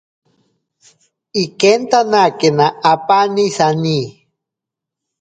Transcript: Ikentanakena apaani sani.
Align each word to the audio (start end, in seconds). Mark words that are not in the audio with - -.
Ikentanakena 1.43 2.65
apaani 2.91 3.45
sani. 3.57 3.97